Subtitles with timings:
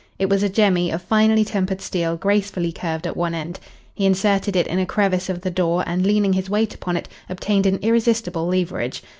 [0.17, 3.59] It was a jemmy of finely tempered steel gracefully curved at one end.
[3.93, 7.07] He inserted it in a crevice of the door and, leaning his weight upon it,
[7.29, 9.03] obtained an irresistible leverage.